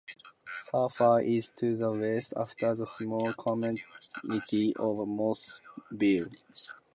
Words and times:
Sulphur 0.63 1.19
is 1.19 1.51
to 1.57 1.75
the 1.75 1.91
west, 1.91 2.33
after 2.35 2.73
the 2.73 2.87
small 2.87 3.35
community 3.35 4.73
of 4.77 4.97
Mossville. 5.07 6.31